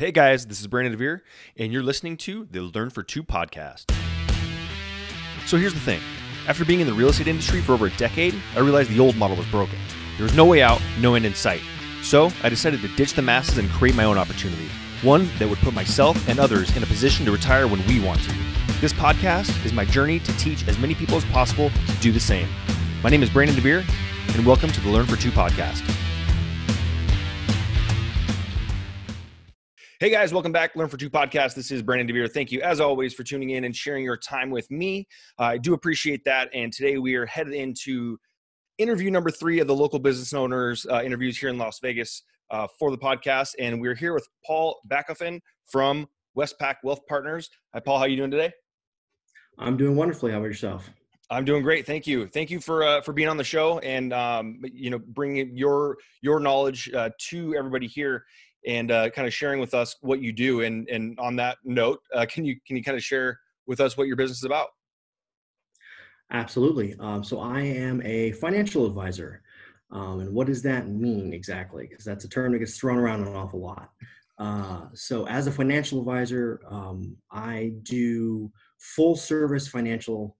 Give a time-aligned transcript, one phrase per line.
[0.00, 1.20] Hey guys, this is Brandon DeVere,
[1.58, 3.92] and you're listening to the Learn for Two podcast.
[5.44, 6.00] So here's the thing
[6.48, 9.14] after being in the real estate industry for over a decade, I realized the old
[9.16, 9.78] model was broken.
[10.16, 11.60] There was no way out, no end in sight.
[12.02, 14.70] So I decided to ditch the masses and create my own opportunity,
[15.02, 18.22] one that would put myself and others in a position to retire when we want
[18.22, 18.34] to.
[18.80, 22.18] This podcast is my journey to teach as many people as possible to do the
[22.18, 22.48] same.
[23.02, 23.84] My name is Brandon DeVere,
[24.34, 25.86] and welcome to the Learn for Two podcast.
[30.00, 30.74] Hey guys, welcome back.
[30.76, 31.54] Learn for Two podcast.
[31.54, 32.32] This is Brandon DeVere.
[32.32, 35.06] Thank you, as always, for tuning in and sharing your time with me.
[35.38, 36.48] Uh, I do appreciate that.
[36.54, 38.16] And today we are headed into
[38.78, 42.66] interview number three of the local business owners uh, interviews here in Las Vegas uh,
[42.78, 43.56] for the podcast.
[43.58, 45.38] And we're here with Paul Backofen
[45.70, 47.50] from Westpac Wealth Partners.
[47.74, 47.98] Hi, Paul.
[47.98, 48.54] How are you doing today?
[49.58, 50.32] I'm doing wonderfully.
[50.32, 50.88] How about yourself?
[51.28, 51.84] I'm doing great.
[51.84, 52.26] Thank you.
[52.26, 55.98] Thank you for uh, for being on the show and um, you know bringing your
[56.22, 58.24] your knowledge uh, to everybody here
[58.66, 60.62] and uh, kind of sharing with us what you do.
[60.62, 63.96] And and on that note, uh, can you can you kind of share with us
[63.96, 64.68] what your business is about?
[66.32, 66.94] Absolutely.
[67.00, 69.42] Um, so I am a financial advisor.
[69.92, 71.86] Um, and what does that mean exactly?
[71.88, 73.90] Because that's a term that gets thrown around an awful lot.
[74.38, 80.36] Uh, so, as a financial advisor, um, I do full service financial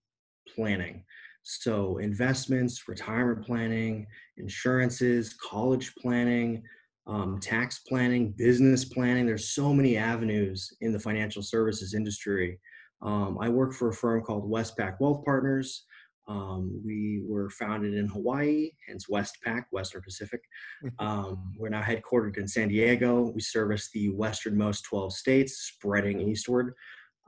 [0.55, 1.05] planning.
[1.43, 4.07] So, investments, retirement planning,
[4.39, 6.63] insurances, college planning,
[7.07, 9.27] um, tax planning, business planning.
[9.27, 12.59] There's so many avenues in the financial services industry.
[13.03, 15.85] Um, I work for a firm called Westpac Wealth Partners.
[16.29, 20.41] Um, we were founded in Hawaii, hence Westpac, Western Pacific.
[20.99, 23.33] Um, we're now headquartered in San Diego.
[23.35, 26.75] We service the westernmost 12 states, spreading eastward.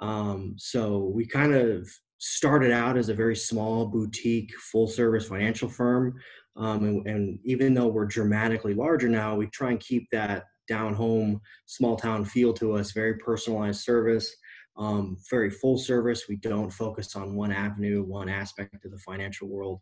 [0.01, 5.69] Um, so we kind of started out as a very small boutique full service financial
[5.69, 6.15] firm
[6.57, 10.95] um, and, and, even though we're dramatically larger now, we try and keep that down
[10.95, 14.35] home, small town feel to us, very personalized service,
[14.77, 16.25] um, very full service.
[16.29, 19.81] We don't focus on one avenue, one aspect of the financial world.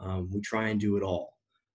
[0.00, 1.34] Um, we try and do it all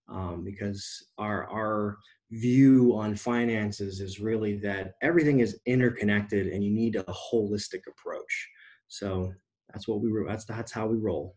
[0.10, 1.98] um, because our, our
[2.32, 8.50] view on finances is really that everything is interconnected and you need a holistic approach.
[8.88, 9.32] So
[9.74, 11.36] that's what we that's that's how we roll.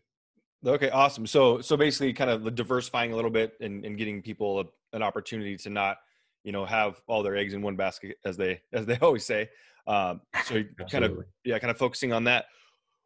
[0.66, 1.26] Okay, awesome.
[1.26, 4.64] So so basically, kind of diversifying a little bit and, and getting people a,
[4.96, 5.98] an opportunity to not,
[6.44, 9.48] you know, have all their eggs in one basket, as they as they always say.
[9.86, 12.46] Um, so kind of yeah, kind of focusing on that.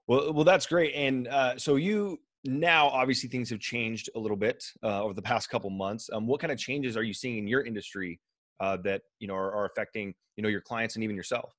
[0.07, 0.95] Well, well, that's great.
[0.95, 5.23] And uh, so you now obviously things have changed a little bit uh, over the
[5.23, 6.11] past couple months.
[6.13, 8.21] Um, what kind of changes are you seeing in your industry
[8.61, 11.55] uh, that you know are, are affecting you know your clients and even yourself?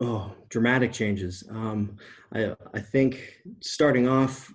[0.00, 1.42] Oh, dramatic changes.
[1.50, 1.96] Um,
[2.32, 4.52] I I think starting off,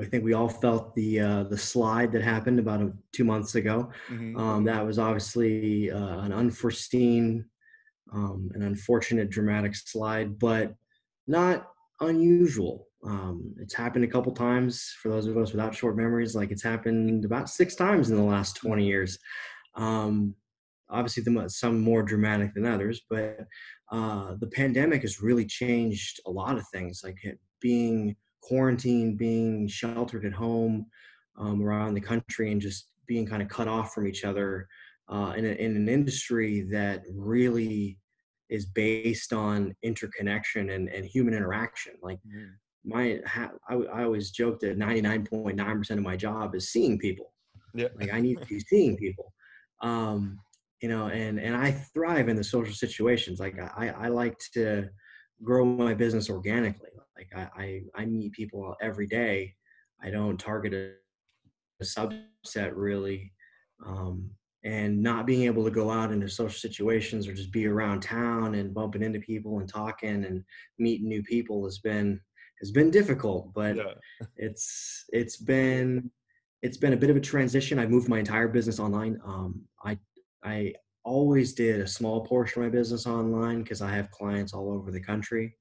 [0.00, 3.54] I think we all felt the uh, the slide that happened about a, two months
[3.54, 3.90] ago.
[4.08, 4.36] Mm-hmm.
[4.36, 7.44] Um, that was obviously uh, an unforeseen,
[8.12, 10.74] um, an unfortunate, dramatic slide, but
[11.28, 11.68] not
[12.00, 12.88] unusual.
[13.04, 16.34] Um, it's happened a couple times for those of us without short memories.
[16.34, 19.18] Like it's happened about six times in the last twenty years.
[19.76, 20.34] Um,
[20.90, 23.38] obviously, the, some more dramatic than others, but
[23.90, 27.18] uh, the pandemic has really changed a lot of things, like
[27.60, 30.86] being quarantined, being sheltered at home
[31.38, 34.68] um, around the country, and just being kind of cut off from each other
[35.08, 37.98] uh, in, a, in an industry that really
[38.48, 41.94] is based on interconnection and, and human interaction.
[42.02, 42.50] Like mm.
[42.84, 43.20] my,
[43.68, 47.32] I, I always joke that 99.9% of my job is seeing people.
[47.74, 47.88] Yeah.
[47.98, 49.32] Like I need to be seeing people.
[49.82, 50.38] Um,
[50.80, 54.88] you know and and i thrive in the social situations like i i like to
[55.42, 59.54] grow my business organically like i i, I meet people every day.
[60.02, 60.92] I don't target a,
[61.80, 63.32] a subset really
[63.86, 64.30] um,
[64.64, 68.54] and not being able to go out into social situations or just be around town
[68.54, 70.42] and bumping into people and talking and
[70.78, 72.20] meeting new people has been
[72.60, 73.92] has been difficult but yeah.
[74.36, 76.10] it's it's been
[76.62, 77.78] it's been a bit of a transition.
[77.78, 79.18] I moved my entire business online.
[79.24, 79.98] Um, i
[80.42, 80.74] I
[81.04, 84.90] always did a small portion of my business online because I have clients all over
[84.90, 85.56] the country.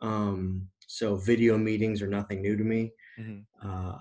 [0.00, 2.92] Um, so video meetings are nothing new to me.
[3.18, 3.68] Mm-hmm.
[3.68, 3.98] Uh,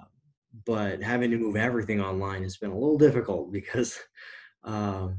[0.65, 4.00] but having to move everything online has been a little difficult because
[4.63, 5.10] uh,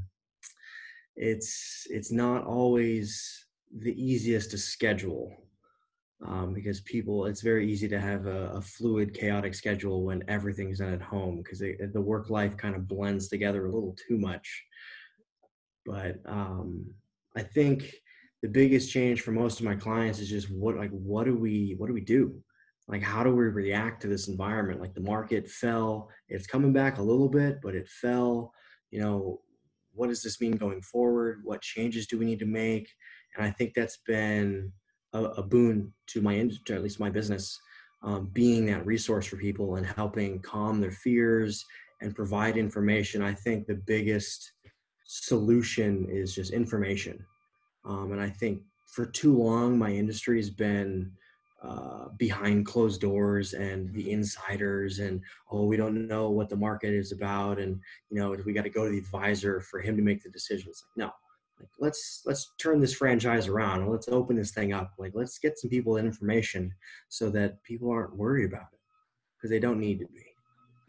[1.15, 3.45] it's it's not always
[3.79, 5.35] the easiest to schedule
[6.25, 10.79] um, because people it's very easy to have a, a, fluid chaotic schedule when everything's
[10.79, 14.63] done at home because the work life kind of blends together a little too much
[15.85, 16.85] but um,
[17.35, 17.93] I think
[18.41, 21.75] the biggest change for most of my clients is just what like what do we
[21.77, 22.35] what do we do?
[22.87, 24.81] Like how do we react to this environment?
[24.81, 28.53] Like the market fell, it's coming back a little bit, but it fell.
[28.91, 29.41] You know,
[29.93, 31.41] what does this mean going forward?
[31.43, 32.87] What changes do we need to make?
[33.35, 34.71] And I think that's been
[35.13, 37.57] a, a boon to my industry, at least my business,
[38.03, 41.65] um, being that resource for people and helping calm their fears
[42.01, 43.23] and provide information.
[43.23, 44.51] I think the biggest
[45.05, 47.25] solution is just information.
[47.85, 51.11] Um, and I think for too long, my industry has been
[51.63, 55.19] uh, behind closed doors and the insiders and
[55.51, 57.79] oh we don't know what the market is about and
[58.11, 60.83] you know we got to go to the advisor for him to make the decisions
[60.83, 61.11] like no.
[61.59, 64.91] Like let's let's turn this franchise around let's open this thing up.
[64.99, 66.71] Like let's get some people information
[67.07, 68.79] so that people aren't worried about it
[69.37, 70.25] because they don't need to be.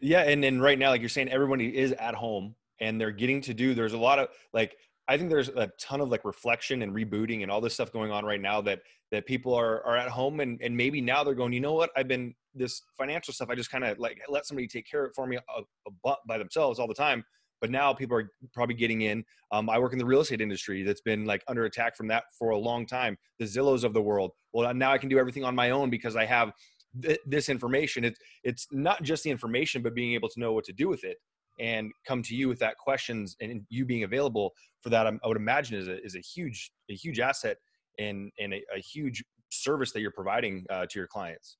[0.01, 3.41] Yeah and and right now like you're saying everybody is at home and they're getting
[3.41, 4.77] to do there's a lot of like
[5.07, 8.11] I think there's a ton of like reflection and rebooting and all this stuff going
[8.11, 8.81] on right now that
[9.11, 11.91] that people are are at home and and maybe now they're going, you know what?
[11.95, 13.49] I've been this financial stuff.
[13.49, 16.37] I just kind of like let somebody take care of it for me a, by
[16.37, 17.23] themselves all the time.
[17.61, 19.23] But now people are probably getting in.
[19.51, 22.25] Um, I work in the real estate industry that's been like under attack from that
[22.37, 23.17] for a long time.
[23.39, 24.31] The Zillows of the world.
[24.53, 26.51] Well, now I can do everything on my own because I have
[27.01, 28.03] th- this information.
[28.03, 31.05] It's it's not just the information, but being able to know what to do with
[31.05, 31.17] it
[31.59, 35.37] and come to you with that questions and you being available for that i would
[35.37, 37.57] imagine is a, is a huge a huge asset
[37.99, 41.57] and and a, a huge service that you're providing uh, to your clients.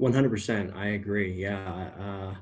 [0.00, 1.32] 100% i agree.
[1.32, 2.34] Yeah uh,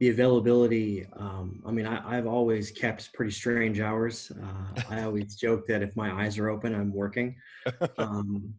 [0.00, 4.32] the availability um, i mean I, have always kept pretty strange hours.
[4.42, 7.36] Uh, i always joke that if my eyes are open i'm working
[7.98, 8.52] um,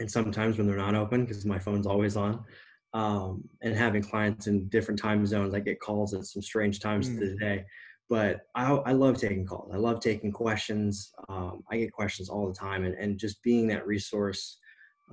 [0.00, 2.44] and sometimes when they're not open because my phone's always on
[2.92, 5.54] um, and having clients in different time zones.
[5.54, 7.14] I get calls at some strange times mm.
[7.14, 7.40] of the mm.
[7.40, 7.64] day,
[8.08, 9.70] but I, I, love taking calls.
[9.72, 11.12] I love taking questions.
[11.28, 14.58] Um, I get questions all the time, and, and just being that resource.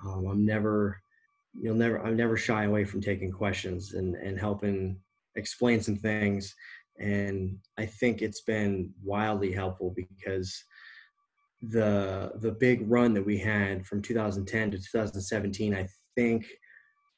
[0.03, 1.01] Um, I'm never,
[1.59, 4.99] you'll never, I'm never shy away from taking questions and and helping
[5.35, 6.55] explain some things.
[6.99, 10.63] And I think it's been wildly helpful because
[11.61, 16.45] the the big run that we had from 2010 to 2017, I think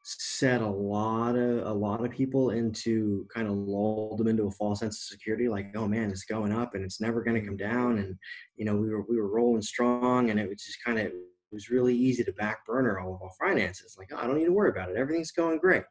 [0.03, 4.51] set a lot of a lot of people into kind of lulled them into a
[4.51, 7.45] false sense of security like oh man it's going up and it's never going to
[7.45, 8.15] come down and
[8.55, 11.13] you know we were we were rolling strong and it was just kind of it
[11.51, 14.45] was really easy to back burner all of our finances like oh, i don't need
[14.45, 14.97] to worry about it.
[14.97, 15.83] Everything's going great.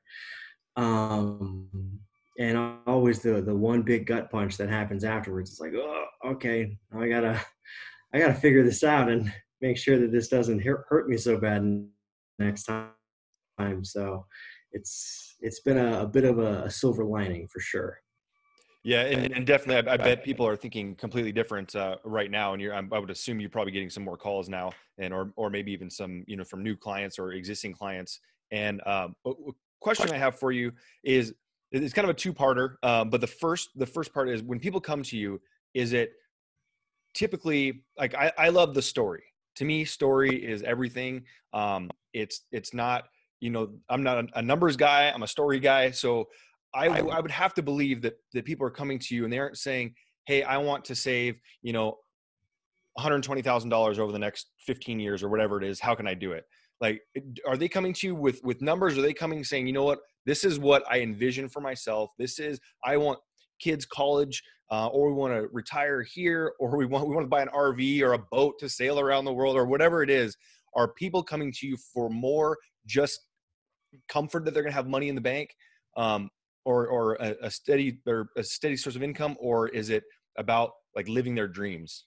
[0.76, 1.68] Um
[2.38, 6.78] and always the the one big gut punch that happens afterwards it's like oh okay
[6.96, 7.40] i gotta
[8.14, 11.36] i gotta figure this out and make sure that this doesn't hurt, hurt me so
[11.36, 11.84] bad
[12.38, 12.90] next time
[13.58, 13.84] time.
[13.84, 14.26] So
[14.72, 18.00] it's it's been a, a bit of a, a, silver lining for sure.
[18.84, 22.52] Yeah, and, and definitely, I, I, bet people are thinking completely different uh, right now.
[22.52, 25.50] And you're, I would assume you're probably getting some more calls now, and or or
[25.50, 28.20] maybe even some, you know, from new clients or existing clients.
[28.50, 29.32] And um, a
[29.80, 30.72] question I have for you
[31.04, 31.34] is,
[31.70, 32.76] it's kind of a two-parter.
[32.82, 35.40] Um, but the first, the first part is when people come to you,
[35.74, 36.12] is it
[37.14, 39.24] typically like I, I love the story.
[39.56, 41.24] To me, story is everything.
[41.52, 43.04] Um, it's it's not
[43.40, 46.28] you know i'm not a, numbers guy i'm a story guy so
[46.74, 49.38] I, I would have to believe that that people are coming to you and they
[49.38, 49.94] aren't saying
[50.26, 51.96] hey i want to save you know
[52.98, 56.44] $120000 over the next 15 years or whatever it is how can i do it?
[56.80, 57.00] Like
[57.46, 58.96] are they coming to you with with numbers?
[58.96, 60.00] Are they coming saying you know what?
[60.26, 62.10] This is what i envision for myself.
[62.18, 63.18] This is i want
[63.60, 67.30] kids college uh, or we want to retire here or we want we want to
[67.30, 70.36] buy an rv or a boat to sail around the world or whatever it is.
[70.76, 73.20] Are people coming to you for more just
[74.08, 75.54] comfort that they're going to have money in the bank
[75.96, 76.30] um,
[76.64, 80.04] or, or a, a steady or a steady source of income or is it
[80.36, 82.04] about like living their dreams?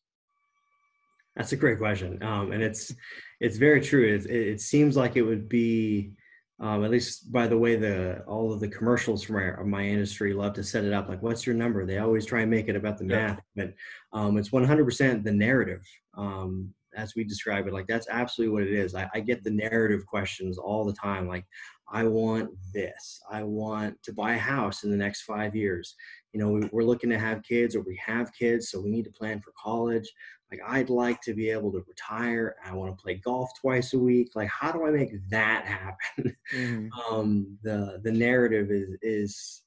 [1.35, 2.21] That's a great question.
[2.23, 2.93] Um, and it's
[3.39, 4.05] it's very true.
[4.05, 6.11] It, it seems like it would be
[6.59, 10.33] um, at least by the way the all of the commercials from our, my industry
[10.33, 11.85] love to set it up like what's your number?
[11.85, 13.73] They always try and make it about the math but
[14.13, 15.85] um, it's 100% the narrative.
[16.17, 18.95] Um, as we describe it like that's absolutely what it is.
[18.95, 21.45] I, I, get the narrative questions all the time like
[21.91, 23.21] i want this.
[23.29, 25.95] I want to buy a house in the next five years.
[26.33, 29.05] You know we, we're looking to have kids or we have kids so we need
[29.05, 30.09] to plan for college.
[30.51, 32.55] Like i'd like to be able to retire.
[32.65, 34.31] I want to play golf twice a week.
[34.35, 36.35] Like how do i make that happen?
[36.53, 37.13] Mm-hmm.
[37.13, 39.61] um, the the narrative is is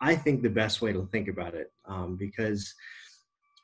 [0.00, 2.74] i think the best way to think about it um, because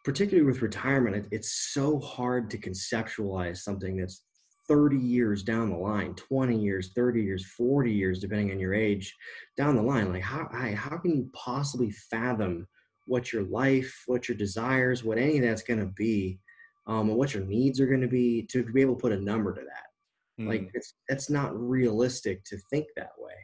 [0.04, 4.25] particularly with retirement, it, it's so hard to conceptualize something that's
[4.68, 9.14] 30 years down the line, 20 years, 30 years, 40 years, depending on your age,
[9.56, 10.12] down the line.
[10.12, 12.66] Like, how, how can you possibly fathom
[13.06, 16.38] what your life, what your desires, what any of that's going to be,
[16.87, 19.21] um, and what your needs are going to be to be able to put a
[19.21, 20.42] number to that?
[20.42, 20.49] Mm.
[20.49, 23.35] Like, it's, it's not realistic to think that way.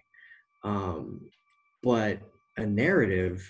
[0.64, 1.20] Um,
[1.82, 2.20] but
[2.56, 3.48] a narrative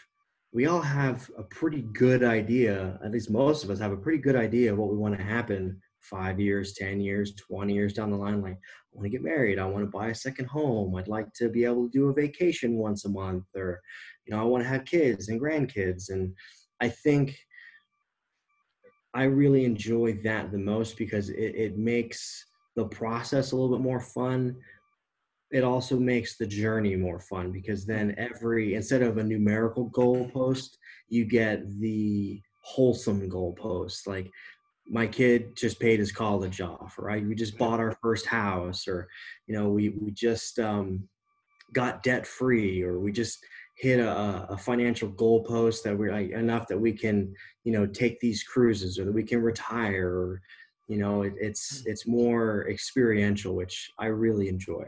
[0.52, 4.18] we all have a pretty good idea, at least most of us have a pretty
[4.18, 8.10] good idea of what we want to happen five years, 10 years, 20 years down
[8.10, 8.40] the line.
[8.40, 8.58] Like, I
[8.92, 9.58] want to get married.
[9.58, 10.94] I want to buy a second home.
[10.96, 13.80] I'd like to be able to do a vacation once a month, or,
[14.26, 16.10] you know, I want to have kids and grandkids.
[16.10, 16.34] And
[16.80, 17.36] I think
[19.12, 23.82] I really enjoy that the most because it, it makes the process a little bit
[23.82, 24.56] more fun
[25.50, 30.76] it also makes the journey more fun because then every instead of a numerical goalpost,
[31.08, 34.06] you get the wholesome goalpost.
[34.06, 34.30] Like
[34.86, 37.26] my kid just paid his college off, right?
[37.26, 39.08] We just bought our first house, or
[39.46, 41.08] you know, we we just um,
[41.72, 43.38] got debt free, or we just
[43.76, 47.32] hit a, a financial goalpost that we're like, enough that we can,
[47.64, 50.42] you know, take these cruises, or that we can retire, or
[50.88, 54.84] you know, it, it's it's more experiential, which I really enjoy.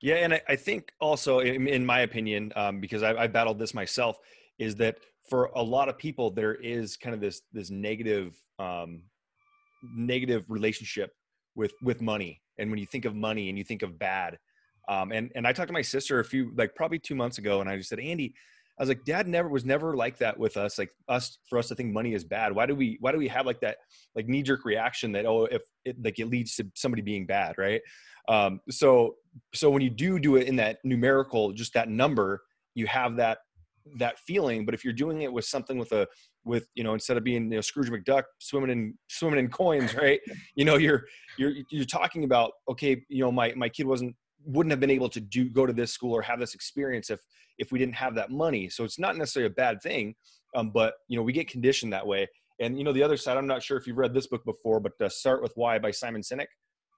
[0.00, 3.58] Yeah, and I, I think also, in, in my opinion, um, because I, I battled
[3.58, 4.18] this myself,
[4.58, 4.98] is that
[5.28, 9.02] for a lot of people there is kind of this this negative um,
[9.96, 11.14] negative relationship
[11.54, 14.38] with with money, and when you think of money and you think of bad,
[14.88, 17.60] um, and and I talked to my sister a few like probably two months ago,
[17.60, 18.34] and I just said, Andy,
[18.78, 20.78] I was like, Dad never was never like that with us.
[20.78, 22.54] Like us for us to think money is bad.
[22.54, 23.78] Why do we why do we have like that
[24.14, 27.56] like knee jerk reaction that oh if it like it leads to somebody being bad,
[27.56, 27.80] right?
[28.28, 29.14] Um, so
[29.54, 32.42] so when you do do it in that numerical, just that number,
[32.74, 33.38] you have that
[33.98, 34.64] that feeling.
[34.64, 36.06] But if you're doing it with something with a
[36.44, 39.94] with you know instead of being you know Scrooge McDuck swimming in swimming in coins,
[39.94, 40.20] right?
[40.54, 41.04] You know you're
[41.38, 44.16] you're you're talking about okay, you know my my kid wasn't
[44.46, 47.20] wouldn't have been able to do go to this school or have this experience if
[47.58, 48.68] if we didn't have that money.
[48.68, 50.14] So it's not necessarily a bad thing,
[50.54, 52.28] um, but you know we get conditioned that way.
[52.60, 54.80] And you know the other side, I'm not sure if you've read this book before,
[54.80, 56.46] but uh, Start with Why by Simon Sinek.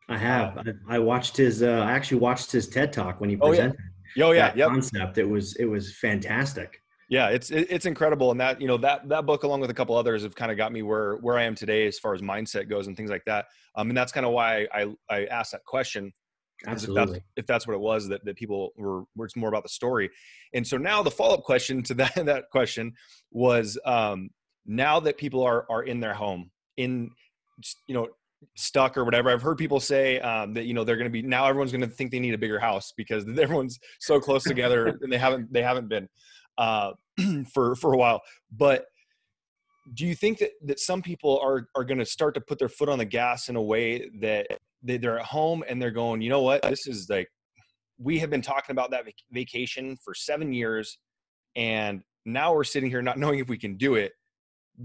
[0.08, 0.58] I have.
[0.58, 1.62] Uh, I, I, watched his.
[1.62, 3.76] Uh, I actually watched his TED talk when he presented.
[3.76, 3.84] Oh
[4.16, 4.24] yeah.
[4.24, 4.52] Oh, yeah.
[4.54, 4.68] Yep.
[4.68, 5.18] Concept.
[5.18, 5.56] It was.
[5.56, 6.80] It was fantastic.
[7.10, 9.96] Yeah, it's it's incredible, and that you know that that book along with a couple
[9.96, 12.68] others have kind of got me where where I am today as far as mindset
[12.68, 13.46] goes and things like that.
[13.76, 16.12] Um, and that's kind of why I I asked that question.
[16.66, 17.02] Absolutely.
[17.02, 19.62] If that's, if that's what it was that, that people were, were it's more about
[19.62, 20.10] the story.
[20.54, 22.92] And so now the follow up question to that that question
[23.30, 24.30] was um,
[24.66, 27.10] now that people are are in their home in
[27.86, 28.08] you know
[28.56, 29.30] stuck or whatever.
[29.30, 31.82] I've heard people say um, that you know they're going to be now everyone's going
[31.82, 35.52] to think they need a bigger house because everyone's so close together and they haven't
[35.52, 36.08] they haven't been
[36.56, 36.92] uh,
[37.52, 38.20] for for a while.
[38.50, 38.86] But
[39.94, 42.68] do you think that that some people are are going to start to put their
[42.68, 44.46] foot on the gas in a way that
[44.82, 47.28] they, they're at home and they're going, you know what, this is like
[47.98, 50.98] we have been talking about that vac- vacation for seven years,
[51.56, 54.12] and now we're sitting here not knowing if we can do it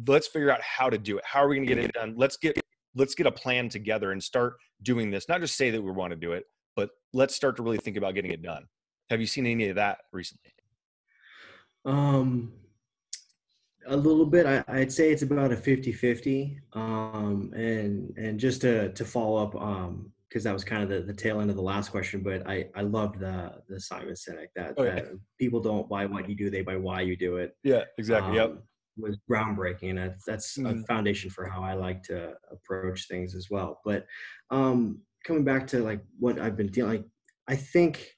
[0.08, 1.24] let's figure out how to do it.
[1.26, 2.16] How are we going to get it done?
[2.18, 2.60] Let's get
[2.96, 5.28] let's get a plan together and start doing this.
[5.28, 6.46] Not just say that we want to do it,
[6.76, 8.66] but let's start to really think about getting it done.
[9.10, 10.52] Have you seen any of that recently?
[11.86, 12.54] Um,
[13.88, 14.46] a little bit.
[14.46, 16.58] I, would say it's about a 50-50.
[16.74, 21.02] Um, and and just to to follow up, um, because that was kind of the,
[21.02, 24.48] the tail end of the last question, but I I loved the the Simon Sinek
[24.56, 24.96] that, oh, yeah.
[24.96, 25.06] that
[25.40, 27.56] people don't buy what you do, they buy why you do it.
[27.64, 28.40] Yeah, exactly.
[28.40, 28.64] Um, yep
[28.98, 29.96] was groundbreaking.
[29.96, 30.82] That's, that's mm.
[30.82, 33.82] a foundation for how I like to approach things as well.
[33.84, 34.06] But
[34.50, 37.06] um, coming back to like what I've been dealing,
[37.48, 38.13] I think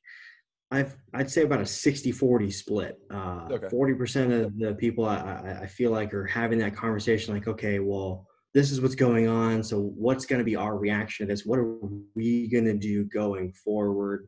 [0.76, 2.98] I've I'd say about a 60-40 split.
[3.12, 3.68] Uh, okay.
[3.68, 7.80] 40% of the people I, I, I feel like are having that conversation, like, okay,
[7.80, 9.64] well, this is what's going on.
[9.64, 11.46] So what's going to be our reaction to this?
[11.46, 11.78] What are
[12.16, 14.28] we going to do going forward?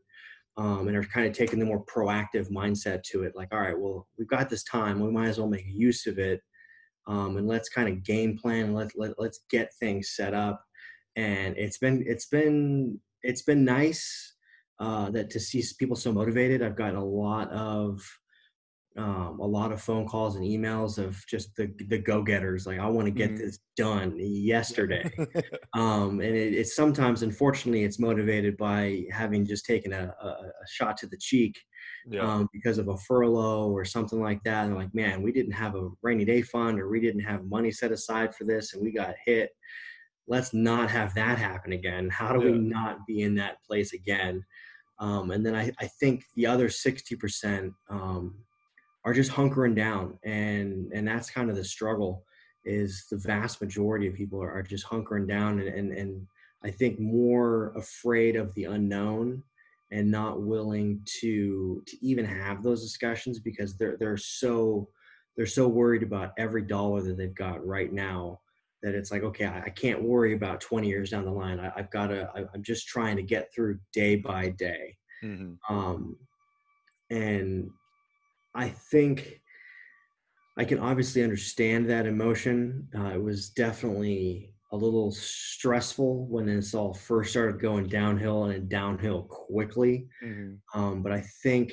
[0.58, 3.34] um, and are kind of taking the more proactive mindset to it.
[3.36, 6.18] Like, all right, well, we've got this time, we might as well make use of
[6.18, 6.40] it,
[7.06, 10.62] um, and let's kind of game plan and let, let let's get things set up.
[11.14, 14.34] And it's been it's been it's been nice
[14.80, 16.62] uh, that to see people so motivated.
[16.62, 18.00] I've gotten a lot of
[18.98, 22.66] um, a lot of phone calls and emails of just the the go getters.
[22.66, 23.44] Like, I want to get mm-hmm.
[23.44, 25.08] this done yesterday.
[25.74, 30.66] um, and it, it's sometimes, unfortunately, it's motivated by having just taken a, a, a
[30.68, 31.56] shot to the cheek
[32.10, 32.22] yeah.
[32.22, 34.66] um, because of a furlough or something like that.
[34.66, 37.70] And like, man, we didn't have a rainy day fund or we didn't have money
[37.70, 39.50] set aside for this, and we got hit.
[40.26, 42.10] Let's not have that happen again.
[42.10, 42.52] How do yeah.
[42.52, 44.44] we not be in that place again?
[45.00, 48.34] Um, and then I, I, think the other 60%, um,
[49.04, 50.18] are just hunkering down.
[50.24, 52.24] And and that's kind of the struggle
[52.64, 56.26] is the vast majority of people are, are just hunkering down and, and and
[56.64, 59.42] i think more afraid of the unknown
[59.90, 64.88] and not willing to to even have those discussions because they're they're so
[65.36, 68.38] they're so worried about every dollar that they've got right now
[68.82, 71.72] that it's like okay i, I can't worry about 20 years down the line I,
[71.76, 75.74] have got to I, i'm just trying to get through day by day mm-hmm.
[75.74, 76.16] um,
[77.10, 77.70] and
[78.54, 79.40] I think
[80.56, 82.88] I can obviously understand that emotion.
[82.96, 88.52] Uh, it was definitely a little stressful when this all first started going downhill and
[88.52, 90.08] then downhill quickly.
[90.22, 90.78] Mm-hmm.
[90.78, 91.72] Um, but I think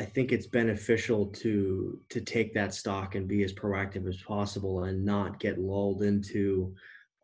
[0.00, 4.84] I think it's beneficial to to take that stock and be as proactive as possible
[4.84, 6.74] and not get lulled into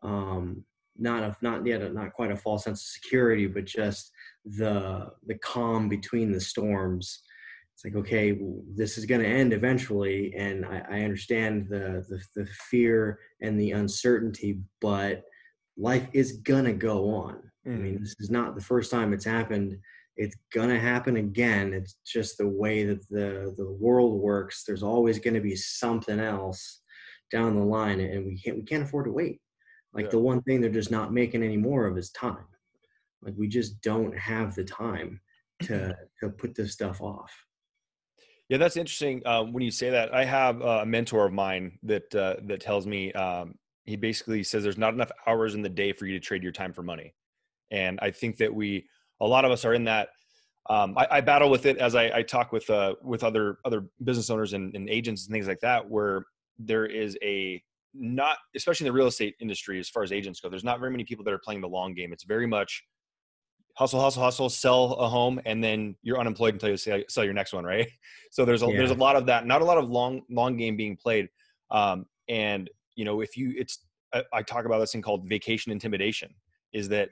[0.03, 0.63] um,
[0.95, 4.11] not a not yet a, not quite a false sense of security, but just
[4.45, 7.23] the the calm between the storms
[7.73, 8.39] it's like okay
[8.75, 13.59] this is going to end eventually and I, I understand the, the, the fear and
[13.59, 15.23] the uncertainty but
[15.77, 17.39] life is gonna go on.
[17.67, 18.03] I mean mm-hmm.
[18.03, 19.77] this is not the first time it's happened.
[20.15, 21.73] It's gonna happen again.
[21.73, 24.63] It's just the way that the the world works.
[24.63, 26.81] There's always going to be something else
[27.31, 29.41] down the line and we can't we can't afford to wait.
[29.93, 30.11] Like yeah.
[30.11, 32.45] the one thing they're just not making any more of is time.
[33.21, 35.19] Like we just don't have the time
[35.63, 37.31] to to put this stuff off.
[38.49, 39.21] Yeah, that's interesting.
[39.25, 42.87] Um, when you say that, I have a mentor of mine that uh, that tells
[42.87, 43.55] me um,
[43.85, 46.51] he basically says there's not enough hours in the day for you to trade your
[46.51, 47.13] time for money,
[47.71, 48.85] and I think that we
[49.21, 50.09] a lot of us are in that.
[50.69, 53.85] Um, I, I, battle with it as I, I talk with uh, with other other
[54.03, 56.25] business owners and, and agents and things like that, where
[56.59, 60.49] there is a not especially in the real estate industry as far as agents go.
[60.49, 62.11] There's not very many people that are playing the long game.
[62.11, 62.83] It's very much
[63.77, 67.33] hustle, hustle, hustle, sell a home, and then you're unemployed until you sell, sell your
[67.33, 67.87] next one, right?
[68.31, 68.77] So there's a yeah.
[68.77, 71.29] there's a lot of that, not a lot of long long game being played.
[71.71, 73.79] Um, and you know, if you, it's
[74.13, 76.33] I, I, talk about this thing called vacation intimidation.
[76.73, 77.09] Is that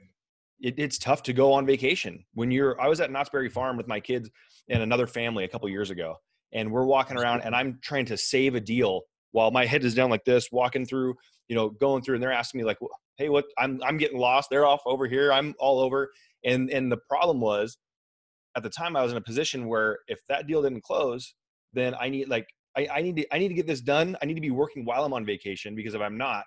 [0.60, 2.80] it, it's tough to go on vacation when you're.
[2.80, 4.30] I was at Knott's Berry Farm with my kids
[4.68, 6.16] and another family a couple years ago,
[6.52, 9.94] and we're walking around, and I'm trying to save a deal while my head is
[9.94, 11.14] down like this, walking through,
[11.48, 12.78] you know, going through, and they're asking me like,
[13.16, 13.44] "Hey, what?
[13.58, 14.48] I'm I'm getting lost.
[14.50, 15.32] They're off over here.
[15.32, 16.10] I'm all over."
[16.44, 17.78] And and the problem was
[18.56, 21.34] at the time I was in a position where if that deal didn't close,
[21.74, 24.16] then I need like I, I need to I need to get this done.
[24.22, 26.44] I need to be working while I'm on vacation because if I'm not,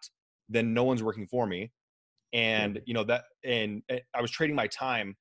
[0.50, 1.72] then no one's working for me.
[2.33, 5.15] And you know that and eh, I was trading my time,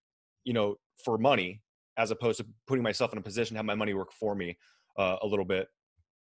[0.44, 1.62] you know, for money
[1.96, 4.56] as opposed to putting myself in a position to have my money work for me
[4.98, 5.66] uh, a little bit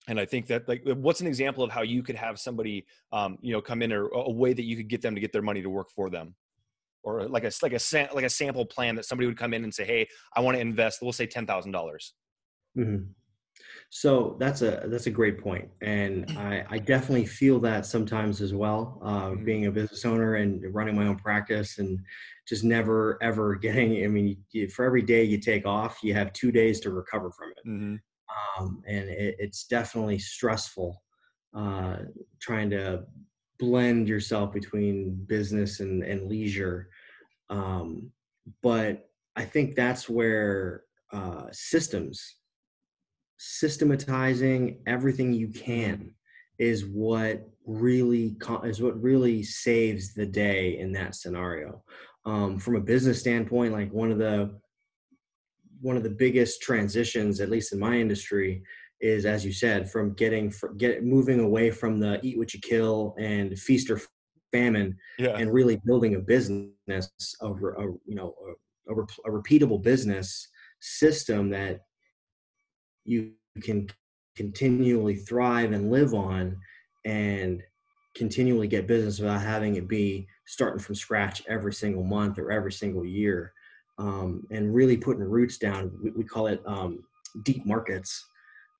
[0.08, 3.38] and i think that like what's an example of how you could have somebody um,
[3.42, 5.42] you know come in or a way that you could get them to get their
[5.42, 6.36] money to work for them
[7.06, 9.74] or like a like a like a sample plan that somebody would come in and
[9.74, 11.00] say, "Hey, I want to invest.
[11.02, 12.14] We'll say ten thousand dollars."
[12.78, 13.04] Mm-hmm.
[13.90, 18.54] So that's a that's a great point, and I, I definitely feel that sometimes as
[18.54, 19.00] well.
[19.04, 19.46] Uh, mm-hmm.
[19.46, 22.00] Being a business owner and running my own practice, and
[22.48, 24.04] just never ever getting.
[24.04, 27.32] I mean, you, for every day you take off, you have two days to recover
[27.32, 28.64] from it, mm-hmm.
[28.64, 31.02] um, and it, it's definitely stressful
[31.56, 31.98] uh,
[32.40, 33.04] trying to
[33.58, 36.90] blend yourself between business and, and leisure
[37.50, 38.12] um,
[38.62, 42.36] but I think that's where uh, systems,
[43.38, 46.12] systematizing everything you can,
[46.58, 51.84] is what really is what really saves the day in that scenario.
[52.26, 54.60] Um, from a business standpoint, like one of the
[55.82, 58.64] one of the biggest transitions, at least in my industry,
[59.02, 63.16] is as you said, from getting get moving away from the eat what you kill
[63.20, 64.02] and feast or
[64.52, 65.38] famine yeah.
[65.38, 68.34] and really building a business of a, you know
[68.90, 70.48] a, a, a repeatable business
[70.80, 71.82] system that
[73.06, 73.88] you can
[74.36, 76.58] continually thrive and live on
[77.06, 77.62] and
[78.16, 82.72] continually get business without having it be starting from scratch every single month or every
[82.72, 83.54] single year
[83.98, 87.04] um, and really putting roots down we, we call it um,
[87.44, 88.26] deep markets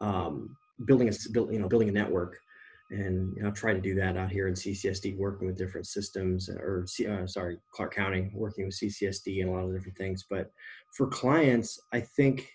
[0.02, 1.14] um, building a
[1.52, 2.38] you know building a network
[2.92, 5.88] and you know, I've tried to do that out here in CCSD, working with different
[5.88, 10.26] systems, or uh, sorry, Clark County, working with CCSD and a lot of different things.
[10.30, 10.52] But
[10.96, 12.48] for clients, I think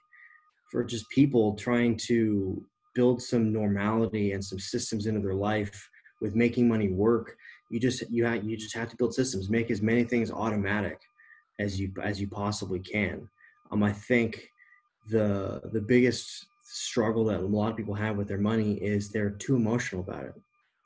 [0.70, 5.88] for just people trying to build some normality and some systems into their life
[6.20, 7.36] with making money work,
[7.70, 10.98] you just you have, you just have to build systems, make as many things automatic
[11.58, 13.28] as you as you possibly can.
[13.70, 14.48] Um, I think
[15.08, 19.30] the the biggest struggle that a lot of people have with their money is they're
[19.30, 20.34] too emotional about it.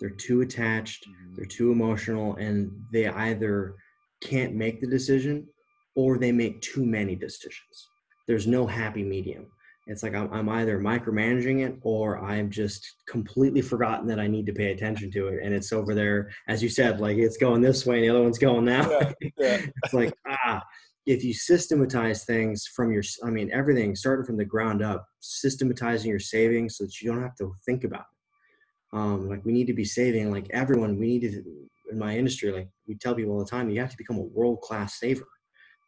[0.01, 1.35] They're too attached, mm-hmm.
[1.37, 3.77] they're too emotional, and they either
[4.23, 5.47] can't make the decision
[5.94, 7.88] or they make too many decisions.
[8.27, 9.47] There's no happy medium.
[9.87, 14.47] It's like I'm, I'm either micromanaging it or I'm just completely forgotten that I need
[14.47, 15.40] to pay attention to it.
[15.42, 18.23] And it's over there, as you said, like it's going this way and the other
[18.23, 19.33] one's going that yeah, way.
[19.38, 19.66] Yeah.
[19.85, 20.62] it's like, ah,
[21.07, 26.11] if you systematize things from your i mean everything starting from the ground up systematizing
[26.11, 29.66] your savings so that you don't have to think about it um, like we need
[29.66, 31.42] to be saving like everyone we need to
[31.90, 34.23] in my industry like we tell people all the time you have to become a
[34.23, 35.29] world-class saver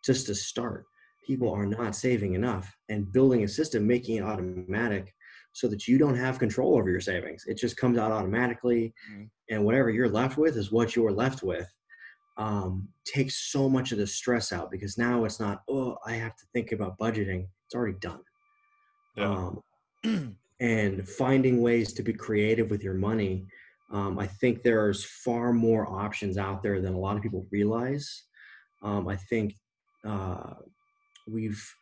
[0.04, 0.84] just to start
[1.26, 5.12] people are not saving enough and building a system making it automatic
[5.52, 7.44] so that you don't have control over your savings.
[7.46, 9.24] It just comes out automatically, mm-hmm.
[9.48, 11.66] and whatever you're left with is what you're left with.
[12.36, 16.36] Um, takes so much of the stress out because now it's not oh I have
[16.36, 17.46] to think about budgeting.
[17.64, 18.20] It's already done.
[19.16, 19.50] Yeah.
[20.04, 23.46] Um, and finding ways to be creative with your money.
[23.90, 28.24] Um, I think there's far more options out there than a lot of people realize.
[28.82, 29.54] Um, I think
[30.04, 30.54] uh,
[31.26, 31.74] we've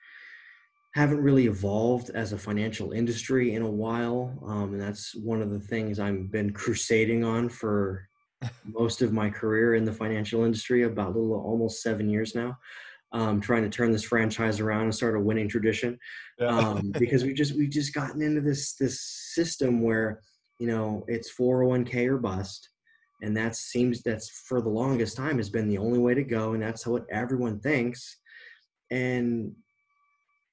[0.94, 5.50] haven't really evolved as a financial industry in a while, um, and that's one of
[5.50, 8.08] the things I've been crusading on for
[8.64, 12.56] most of my career in the financial industry, about a little almost seven years now.
[13.12, 15.96] Um, trying to turn this franchise around and start a winning tradition,
[16.38, 16.48] yeah.
[16.48, 19.00] um, because we just we've just gotten into this this
[19.34, 20.20] system where
[20.58, 22.70] you know it's 401k or bust,
[23.22, 26.54] and that seems that's for the longest time has been the only way to go,
[26.54, 28.16] and that's what everyone thinks,
[28.94, 29.52] and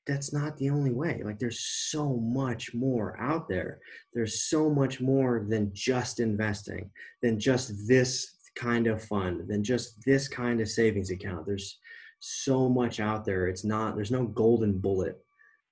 [0.08, 1.22] that's not the only way.
[1.24, 3.80] Like there's so much more out there.
[4.16, 6.90] There's so much more than just investing,
[7.22, 11.46] than just this kind of fund, than just this kind of savings account.
[11.46, 11.78] There's
[12.20, 13.48] so much out there.
[13.48, 15.24] It's not, there's no golden bullet.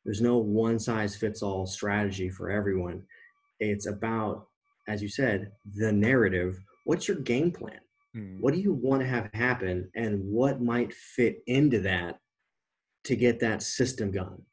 [0.05, 3.01] There's no one size fits all strategy for everyone.
[3.60, 4.45] It's about,
[4.88, 6.60] as you said, the narrative.
[6.86, 7.79] What's your game plan?
[8.13, 8.38] Hmm.
[8.39, 9.89] What do you want to have happen?
[9.95, 12.19] And what might fit into that
[13.10, 14.43] to get that system going.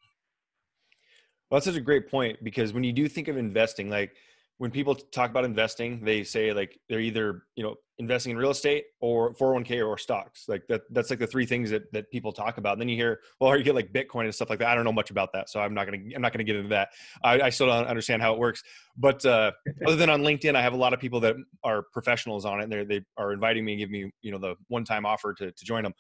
[1.50, 4.16] Well, that's such a great point because when you do think of investing, like
[4.56, 8.50] when people talk about investing, they say like they're either you know investing in real
[8.50, 10.46] estate or 401k or stocks.
[10.48, 12.72] Like that that's like the three things that that people talk about.
[12.72, 14.68] And then you hear, well, you get like Bitcoin and stuff like that.
[14.68, 16.70] I don't know much about that, so I'm not gonna I'm not gonna get into
[16.70, 16.88] that.
[17.22, 18.62] I, I still don't understand how it works.
[18.96, 19.52] But uh,
[19.86, 22.64] other than on LinkedIn, I have a lot of people that are professionals on it.
[22.64, 25.34] And They they are inviting me and give me you know the one time offer
[25.34, 25.94] to to join them.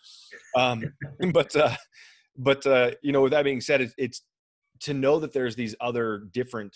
[0.56, 0.82] Um,
[1.32, 1.74] but uh,
[2.38, 4.22] but uh, you know, with that being said, it's, it's
[4.80, 6.74] to know that there's these other different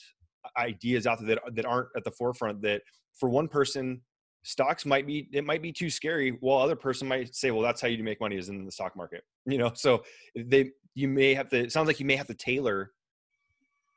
[0.57, 2.63] ideas out there that that aren't at the forefront.
[2.63, 2.83] That
[3.19, 4.01] for one person,
[4.43, 7.81] stocks might be it might be too scary, while other person might say, well, that's
[7.81, 9.23] how you make money is in the stock market.
[9.47, 10.03] You know, so
[10.37, 11.59] they you may have to.
[11.59, 12.93] It sounds like you may have to tailor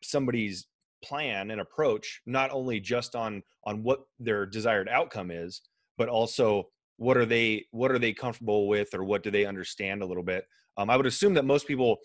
[0.03, 0.67] somebody's
[1.03, 5.61] plan and approach not only just on on what their desired outcome is
[5.97, 6.67] but also
[7.03, 10.23] what are they what are they comfortable with or what do they understand a little
[10.23, 10.45] bit
[10.77, 11.97] um, I would assume that most people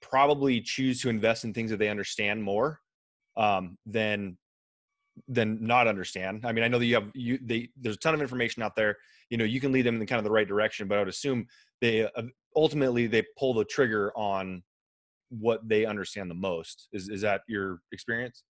[0.00, 2.80] probably choose to invest in things that they understand more
[3.36, 4.38] um, than
[5.28, 6.46] than not understand.
[6.46, 8.76] I mean, I know that you have you they there's a ton of information out
[8.76, 8.96] there.
[9.28, 11.08] You know, you can lead them in kind of the right direction, but I would
[11.08, 11.46] assume
[11.80, 12.22] they uh,
[12.56, 14.62] ultimately they pull the trigger on
[15.28, 16.88] what they understand the most.
[16.92, 18.42] Is is that your experience?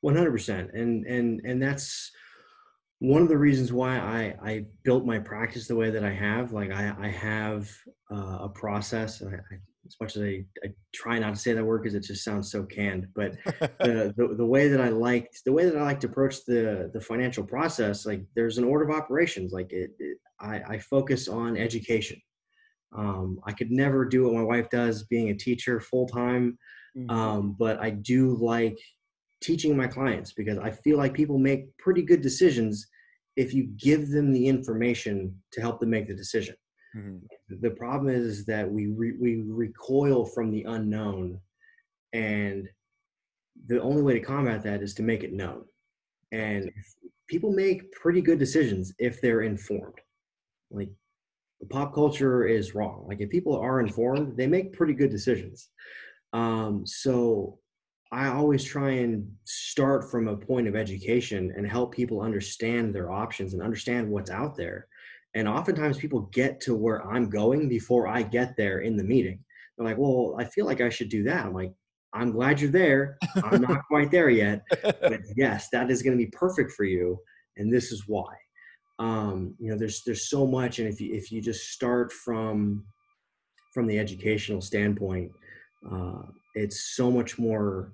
[0.00, 2.10] One hundred percent, and and and that's
[3.00, 6.52] one of the reasons why I, I built my practice the way that I have,
[6.52, 7.70] like I, I have
[8.12, 9.22] uh, a process.
[9.22, 12.02] I, I, as much as I, I try not to say that word because it
[12.02, 13.32] just sounds so canned, but
[13.80, 16.90] the, the, the way that I like the way that I like to approach the
[16.92, 19.52] the financial process, like there's an order of operations.
[19.52, 22.20] Like it, it I, I focus on education.
[22.96, 26.58] Um, I could never do what my wife does, being a teacher full time,
[26.96, 27.10] mm-hmm.
[27.10, 28.78] um, but I do like
[29.40, 32.86] teaching my clients because I feel like people make pretty good decisions
[33.36, 36.56] if you give them the information to help them make the decision.
[36.96, 37.54] Mm-hmm.
[37.60, 41.38] The problem is that we re- we recoil from the unknown,
[42.12, 42.68] and
[43.66, 45.64] the only way to combat that is to make it known.
[46.32, 46.70] And
[47.28, 50.00] people make pretty good decisions if they're informed.
[50.70, 50.90] Like
[51.60, 53.04] the pop culture is wrong.
[53.06, 55.68] Like if people are informed, they make pretty good decisions.
[56.32, 57.58] Um, so
[58.10, 63.10] I always try and start from a point of education and help people understand their
[63.10, 64.88] options and understand what's out there.
[65.34, 69.44] And oftentimes people get to where I'm going before I get there in the meeting.
[69.76, 71.44] They're like, well, I feel like I should do that.
[71.44, 71.72] I'm like,
[72.14, 73.18] I'm glad you're there.
[73.44, 74.62] I'm not quite there yet.
[74.82, 77.18] But yes, that is going to be perfect for you.
[77.58, 78.34] And this is why.
[78.98, 80.78] Um, you know, there's there's so much.
[80.78, 82.84] And if you if you just start from
[83.72, 85.30] from the educational standpoint,
[85.88, 86.22] uh,
[86.54, 87.92] it's so much more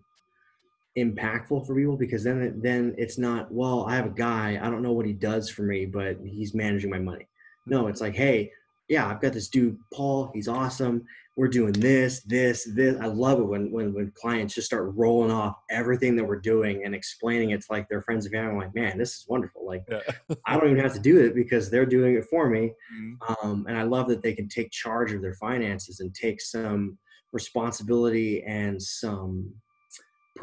[0.96, 4.82] impactful for people because then then it's not well i have a guy i don't
[4.82, 7.26] know what he does for me but he's managing my money.
[7.66, 8.52] No it's like hey
[8.88, 11.04] yeah i've got this dude paul he's awesome
[11.36, 12.96] we're doing this this this.
[13.00, 16.84] I love it when when, when clients just start rolling off everything that we're doing
[16.84, 18.52] and explaining it to like their friends and family.
[18.52, 19.66] I'm like man this is wonderful.
[19.66, 20.00] Like yeah.
[20.46, 22.72] i don't even have to do it because they're doing it for me.
[22.94, 23.46] Mm-hmm.
[23.46, 26.98] um, and i love that they can take charge of their finances and take some
[27.32, 29.52] responsibility and some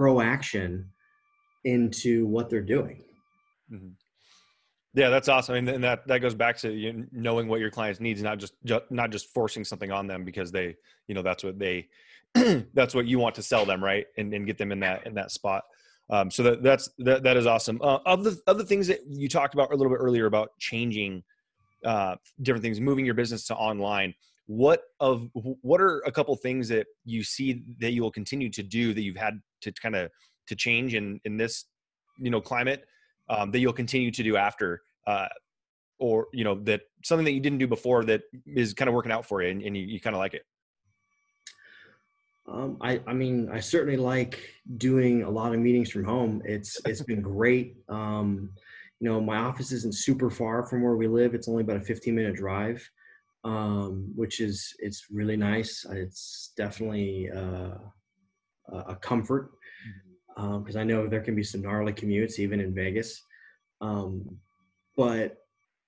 [0.01, 0.89] proaction
[1.63, 3.03] into what they're doing.
[3.71, 3.89] Mm-hmm.
[4.95, 7.99] Yeah, that's awesome, and, and that that goes back to you knowing what your clients
[7.99, 10.75] needs, not just, just not just forcing something on them because they,
[11.07, 11.87] you know, that's what they,
[12.73, 15.13] that's what you want to sell them, right, and and get them in that in
[15.13, 15.63] that spot.
[16.09, 17.79] Um, so that that's that that is awesome.
[17.81, 21.23] Uh, of the other things that you talked about a little bit earlier about changing
[21.85, 24.15] uh, different things, moving your business to online.
[24.51, 25.29] What of
[25.61, 29.01] what are a couple things that you see that you will continue to do that
[29.01, 30.11] you've had to kind of
[30.47, 31.65] to change in in this
[32.19, 32.83] you know climate
[33.29, 35.29] um, that you'll continue to do after uh,
[35.99, 39.11] or you know that something that you didn't do before that is kind of working
[39.13, 40.43] out for you and, and you, you kind of like it
[42.47, 46.41] um, I, I mean, I certainly like doing a lot of meetings from home.
[46.43, 47.77] It's it's been great.
[47.87, 48.49] Um,
[48.99, 51.33] you know, my office isn't super far from where we live.
[51.33, 52.83] It's only about a 15 minute drive,
[53.43, 55.86] um, which is it's really nice.
[55.89, 57.75] It's definitely uh,
[58.71, 59.51] a comfort
[60.36, 63.21] because um, I know there can be some gnarly commutes even in Vegas.
[63.82, 64.38] Um,
[64.95, 65.38] but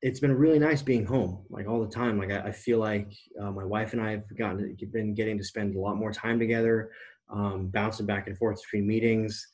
[0.04, 3.12] it's been really nice being home like all the time like i, I feel like
[3.42, 6.38] uh, my wife and i have gotten been getting to spend a lot more time
[6.38, 6.92] together
[7.32, 9.48] um, bouncing back and forth between meetings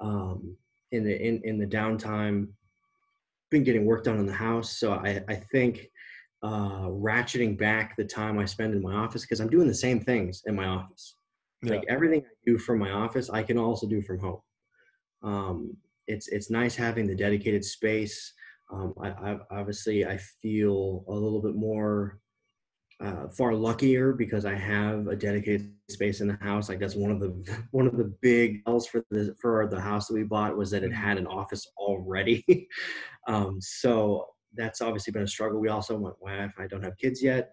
[0.00, 0.56] um,
[0.90, 2.48] in the in, in the downtime
[3.50, 5.86] been getting work done in the house so i i think
[6.42, 10.00] uh, ratcheting back the time i spend in my office because i'm doing the same
[10.00, 11.16] things in my office
[11.62, 11.72] yeah.
[11.72, 14.40] like everything i do from my office i can also do from home
[15.22, 15.76] um,
[16.08, 18.32] it's it's nice having the dedicated space
[18.72, 22.18] um, I, I, obviously I feel a little bit more
[23.00, 26.68] uh, far luckier because I have a dedicated space in the house.
[26.68, 30.06] Like that's one of the one of the big else for the for the house
[30.06, 32.68] that we bought was that it had an office already.
[33.28, 34.26] um, so
[34.56, 35.60] that's obviously been a struggle.
[35.60, 36.52] We also want wife.
[36.58, 37.52] I don't have kids yet.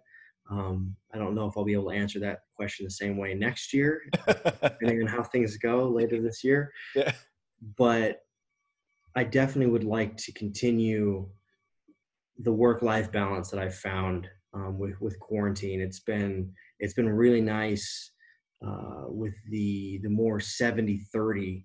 [0.51, 3.33] Um, I don't know if I'll be able to answer that question the same way
[3.35, 6.71] next year, depending on how things go later this year.
[6.95, 7.11] Yeah.
[7.77, 8.21] But
[9.15, 11.27] I definitely would like to continue
[12.39, 15.81] the work-life balance that I've found um, with with quarantine.
[15.81, 18.11] It's been it's been really nice
[18.65, 21.63] uh, with the the more 70-30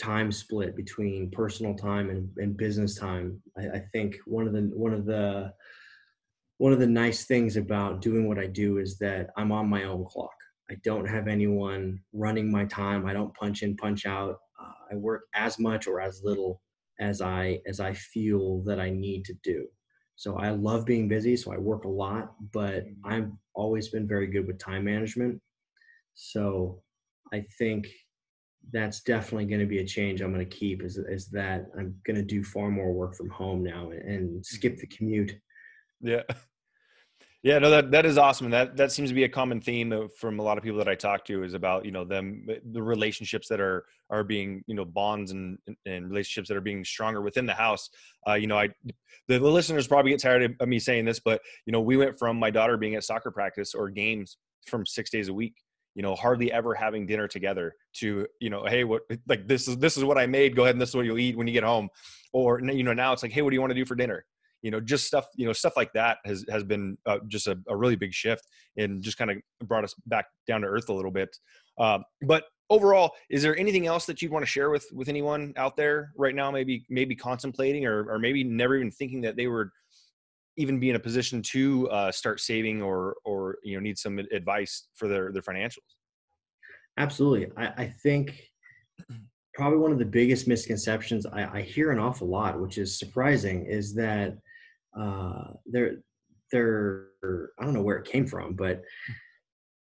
[0.00, 3.40] time split between personal time and, and business time.
[3.58, 5.52] I, I think one of the one of the
[6.58, 9.84] one of the nice things about doing what I do is that I'm on my
[9.84, 10.34] own clock.
[10.70, 13.06] I don't have anyone running my time.
[13.06, 14.36] I don't punch in, punch out.
[14.60, 16.60] Uh, I work as much or as little
[17.00, 19.66] as I as I feel that I need to do.
[20.16, 24.26] So I love being busy, so I work a lot, but I've always been very
[24.26, 25.40] good with time management.
[26.14, 26.82] So
[27.32, 27.88] I think
[28.72, 31.94] that's definitely going to be a change I'm going to keep is, is that I'm
[32.06, 35.32] going to do far more work from home now and skip the commute.
[36.00, 36.22] Yeah.
[37.42, 40.08] Yeah, no, that that is awesome, and that that seems to be a common theme
[40.18, 42.82] from a lot of people that I talk to is about you know them the
[42.82, 47.22] relationships that are are being you know bonds and and relationships that are being stronger
[47.22, 47.88] within the house.
[48.28, 48.68] Uh, you know, I
[49.26, 51.96] the, the listeners probably get tired of, of me saying this, but you know, we
[51.96, 55.54] went from my daughter being at soccer practice or games from six days a week
[55.94, 59.76] you know hardly ever having dinner together to you know hey what like this is
[59.78, 61.52] this is what i made go ahead and this is what you'll eat when you
[61.52, 61.88] get home.
[62.32, 64.24] Or you know now it's like hey what do you want to do for dinner?
[64.62, 67.58] You know just stuff you know stuff like that has has been uh, just a,
[67.68, 70.92] a, really big shift and just kind of brought us back down to earth a
[70.92, 71.34] little bit.
[71.78, 75.52] Um, but overall is there anything else that you'd want to share with with anyone
[75.56, 79.48] out there right now maybe maybe contemplating or or maybe never even thinking that they
[79.48, 79.68] would
[80.56, 84.18] even be in a position to uh, start saving or or you know need some
[84.18, 85.78] advice for their their financials.
[86.98, 87.50] Absolutely.
[87.56, 88.42] I, I think
[89.54, 93.66] probably one of the biggest misconceptions I, I, hear an awful lot, which is surprising,
[93.66, 94.36] is that
[94.98, 96.02] uh, they're
[96.52, 97.08] they're
[97.58, 98.82] I don't know where it came from, but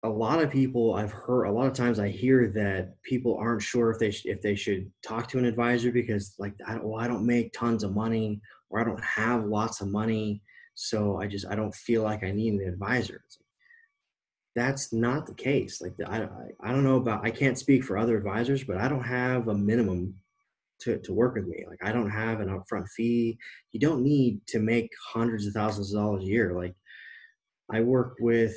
[0.03, 3.63] a lot of people I've heard a lot of times I hear that people aren't
[3.63, 6.85] sure if they sh- if they should talk to an advisor because like I don't,
[6.85, 10.43] well I don't make tons of money or I don't have lots of money,
[10.77, 13.25] so I just I don't feel like I need an advisor.
[14.55, 15.81] That's not the case.
[15.81, 18.87] Like I, I I don't know about I can't speak for other advisors, but I
[18.87, 20.15] don't have a minimum
[20.81, 21.65] to, to work with me.
[21.67, 23.39] Like I don't have an upfront fee.
[23.73, 26.53] You don't need to make hundreds of thousands of dollars a year.
[26.53, 26.75] Like
[27.71, 28.55] I work with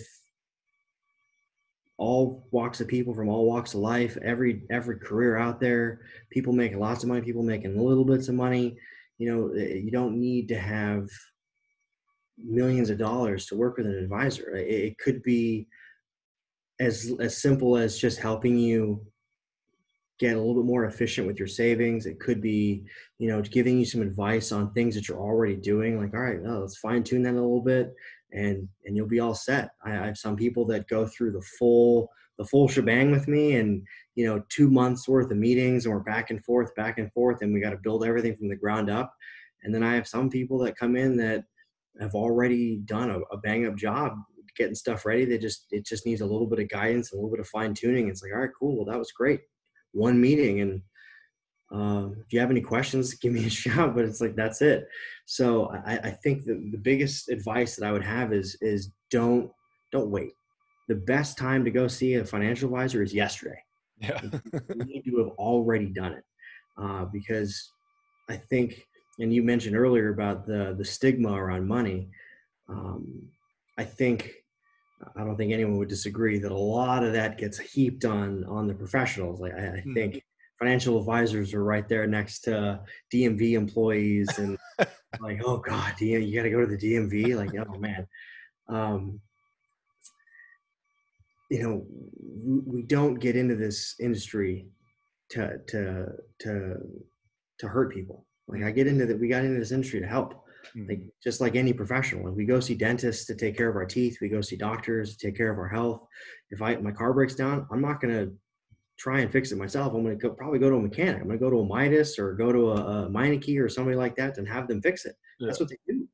[1.97, 6.01] all walks of people from all walks of life, every every career out there.
[6.31, 8.77] People making lots of money, people making little bits of money.
[9.17, 11.07] You know, eh, you don't need to have
[12.43, 14.55] millions of dollars to work with an advisor.
[14.55, 15.67] It, could be
[16.79, 19.05] as as simple as just helping you
[20.19, 22.05] get a little bit more efficient with your savings.
[22.05, 22.83] It could be,
[23.17, 25.99] you know, giving you some advice on things that you're already doing.
[25.99, 27.93] Like, all right, let's fine tune that a little bit,
[28.31, 29.69] and and you'll be all set.
[29.83, 33.55] I, I have some people that go through the full the full shebang with me,
[33.55, 33.81] and
[34.15, 37.41] you know, two months worth of meetings, and we're back and forth, back and forth,
[37.41, 39.13] and we got to build everything from the ground up.
[39.63, 41.43] And then I have some people that come in that
[41.99, 44.13] have already done a, a bang up job
[44.57, 45.25] getting stuff ready.
[45.25, 47.73] They just it just needs a little bit of guidance, a little bit of fine
[47.73, 48.09] tuning.
[48.09, 48.75] It's like, all right, cool.
[48.77, 49.41] Well, that was great
[49.91, 50.81] one meeting and
[51.71, 53.95] um, if you have any questions, give me a shout.
[53.95, 54.87] But it's like that's it.
[55.25, 59.51] So I, I think the, the biggest advice that I would have is is don't
[59.91, 60.31] don't wait.
[60.87, 63.59] The best time to go see a financial advisor is yesterday.
[63.99, 64.21] Yeah.
[64.23, 66.23] you need to have already done it
[66.81, 67.71] uh, because
[68.29, 68.87] I think,
[69.19, 72.09] and you mentioned earlier about the the stigma around money.
[72.67, 73.29] Um,
[73.77, 74.33] I think
[75.15, 78.67] I don't think anyone would disagree that a lot of that gets heaped on on
[78.67, 79.39] the professionals.
[79.39, 79.93] Like I, I mm-hmm.
[79.93, 80.23] think
[80.59, 82.81] financial advisors are right there next to
[83.13, 84.57] DMV employees and
[85.21, 87.35] like, oh God, DM, you got to go to the DMV.
[87.35, 88.07] Like, oh man.
[88.67, 89.21] Um,
[91.49, 91.85] you know,
[92.43, 94.67] we, we don't get into this industry
[95.29, 96.75] to, to, to,
[97.59, 98.25] to hurt people.
[98.49, 99.19] Like I get into that.
[99.19, 100.33] We got into this industry to help
[100.75, 100.89] mm-hmm.
[100.89, 102.25] like just like any professional.
[102.25, 104.17] Like we go see dentists to take care of our teeth.
[104.21, 106.01] We go see doctors to take care of our health.
[106.51, 108.33] If I, my car breaks down, I'm not going to
[108.99, 111.21] try and fix it myself, I'm going to probably go to a mechanic.
[111.21, 113.95] I'm going to go to a Midas or go to a, a Meineke or somebody
[113.95, 115.15] like that and have them fix it.
[115.39, 115.47] Yeah.
[115.47, 116.07] That's what they do.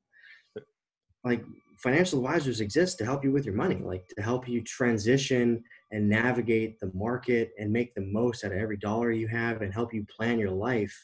[1.24, 1.44] Like
[1.80, 6.08] financial advisors exist to help you with your money, like to help you transition and
[6.08, 9.92] navigate the market and make the most out of every dollar you have and help
[9.92, 10.96] you plan your life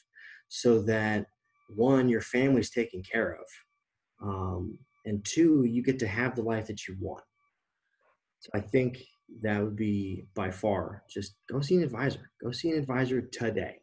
[0.53, 1.25] so that
[1.69, 4.27] one, your family's taken care of.
[4.27, 7.23] Um, and two, you get to have the life that you want.
[8.39, 9.01] So I think
[9.41, 12.29] that would be by far just go see an advisor.
[12.43, 13.77] Go see an advisor today.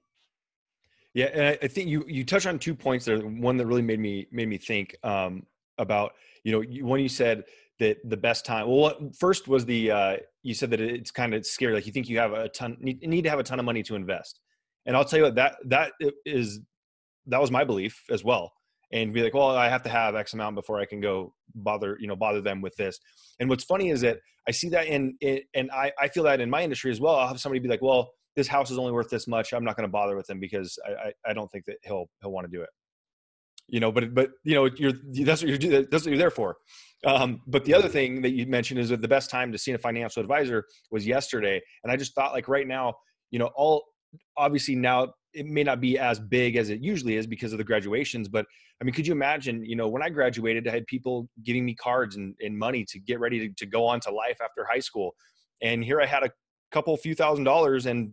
[1.14, 3.18] Yeah, and I think you you touch on two points there.
[3.18, 5.46] One that really made me made me think um,
[5.78, 6.12] about
[6.44, 7.44] you know when you said
[7.78, 8.68] that the best time.
[8.68, 11.72] Well, first was the uh, you said that it's kind of scary.
[11.72, 13.82] Like you think you have a ton need, need to have a ton of money
[13.84, 14.40] to invest,
[14.86, 15.92] and I'll tell you what that that
[16.24, 16.60] is
[17.26, 18.52] that was my belief as well
[18.92, 21.96] and be like, well, I have to have X amount before I can go bother,
[22.00, 22.98] you know, bother them with this.
[23.38, 26.40] And what's funny is that I see that in, in and I, I feel that
[26.40, 27.16] in my industry as well.
[27.16, 29.52] I'll have somebody be like, well, this house is only worth this much.
[29.52, 32.08] I'm not going to bother with him because I, I, I, don't think that he'll,
[32.22, 32.70] he'll want to do it.
[33.66, 34.92] You know, but, but, you know, you're,
[35.24, 36.56] that's what you're, that's what you're there for.
[37.04, 39.72] Um, but the other thing that you mentioned is that the best time to see
[39.72, 41.60] a financial advisor was yesterday.
[41.84, 42.94] And I just thought like right now,
[43.30, 43.84] you know, all
[44.36, 47.64] obviously now it may not be as big as it usually is because of the
[47.64, 48.46] graduations but
[48.80, 51.74] i mean could you imagine you know when i graduated i had people giving me
[51.74, 54.78] cards and, and money to get ready to, to go on to life after high
[54.78, 55.14] school
[55.62, 56.30] and here i had a
[56.72, 58.12] couple few thousand dollars and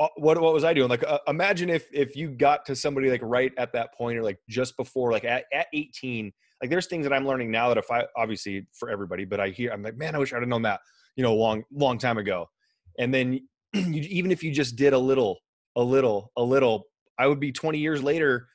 [0.00, 0.88] uh, what what was I doing?
[0.88, 4.24] Like, uh, imagine if if you got to somebody like right at that point, or
[4.24, 6.32] like just before, like at, at 18.
[6.60, 9.50] Like, there's things that I'm learning now that if I obviously for everybody, but I
[9.50, 10.80] hear I'm like, man, I wish I'd have known that,
[11.14, 12.48] you know, long long time ago.
[12.98, 15.38] And then you, even if you just did a little
[15.76, 16.84] a little, a little,
[17.18, 18.48] I would be 20 years later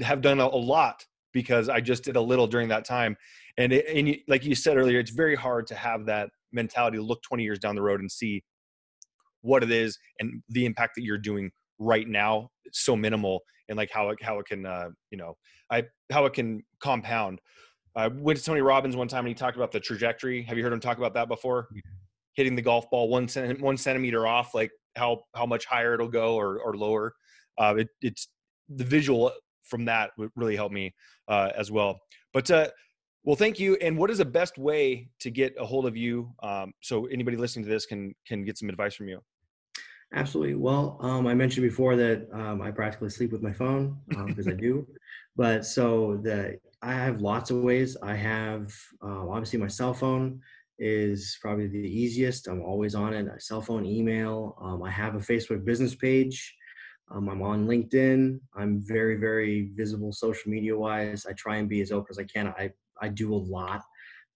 [0.00, 3.16] have done a, a lot because I just did a little during that time.
[3.58, 6.96] And, it, and you, like you said earlier, it's very hard to have that mentality
[6.96, 8.42] to look 20 years down the road and see
[9.42, 12.48] what it is and the impact that you're doing right now.
[12.64, 15.34] It's so minimal and like how it, how it can, uh, you know,
[15.70, 17.40] I, how it can compound.
[17.94, 20.42] I went to Tony Robbins one time and he talked about the trajectory.
[20.42, 21.68] Have you heard him talk about that before?
[22.38, 26.06] Hitting the golf ball one, cent- one centimeter off, like how how much higher it'll
[26.06, 27.14] go or or lower.
[27.58, 28.28] Uh, it, it's
[28.68, 29.32] the visual
[29.64, 30.94] from that would really help me
[31.26, 31.98] uh, as well.
[32.32, 32.68] But uh,
[33.24, 33.76] well, thank you.
[33.82, 37.36] And what is the best way to get a hold of you um, so anybody
[37.36, 39.20] listening to this can can get some advice from you?
[40.14, 40.54] Absolutely.
[40.54, 44.52] Well, um, I mentioned before that um, I practically sleep with my phone because um,
[44.52, 44.86] I do.
[45.36, 47.96] But so the I have lots of ways.
[48.02, 50.40] I have uh, obviously my cell phone
[50.78, 52.46] is probably the easiest.
[52.46, 53.26] I'm always on it.
[53.32, 54.56] I cell phone, email.
[54.60, 56.54] Um, I have a Facebook business page.
[57.10, 58.38] Um, I'm on LinkedIn.
[58.56, 61.26] I'm very, very visible social media wise.
[61.26, 62.48] I try and be as open as I can.
[62.48, 63.82] I, I do a lot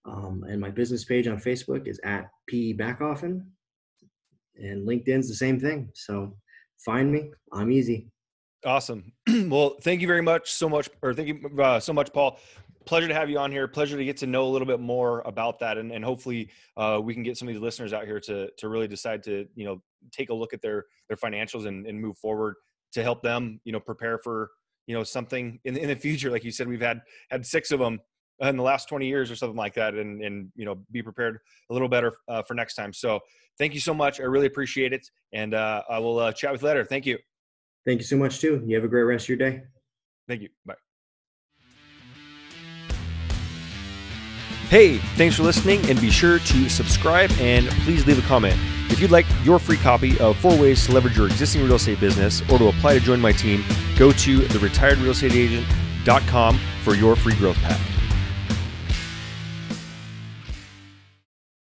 [0.06, 3.44] Um, and my business page on Facebook is at P Backofen.
[4.58, 5.90] And LinkedIn's the same thing.
[5.96, 6.38] So
[6.86, 7.32] find me.
[7.52, 8.12] I'm easy.
[8.64, 9.12] Awesome.
[9.28, 12.38] well, thank you very much so much, or thank you uh, so much, Paul
[12.86, 13.68] pleasure to have you on here.
[13.68, 17.00] Pleasure to get to know a little bit more about that, and, and hopefully uh,
[17.04, 19.66] we can get some of these listeners out here to to really decide to you
[19.66, 19.82] know
[20.12, 22.56] take a look at their their financials and, and move forward
[22.94, 24.50] to help them you know prepare for
[24.88, 26.30] you know something in, in the future.
[26.32, 28.00] Like you said, we've had had six of them
[28.42, 31.40] in the last 20 years or something like that and and you know be prepared
[31.70, 32.94] a little better uh, for next time.
[32.94, 33.20] So
[33.58, 34.20] thank you so much.
[34.20, 36.84] I really appreciate it and uh, i will uh, chat with you later.
[36.84, 37.18] Thank you.
[37.86, 38.64] Thank you so much too.
[38.66, 39.64] You have a great rest of your day.
[40.28, 40.50] Thank you.
[40.66, 40.76] Bye
[44.76, 48.58] Hey, thanks for listening, and be sure to subscribe and please leave a comment.
[48.92, 52.02] If you'd like your free copy of four ways to leverage your existing real estate
[52.02, 53.64] business or to apply to join my team,
[53.98, 57.95] go to theretiredrealestateagent.com for your free growth pack.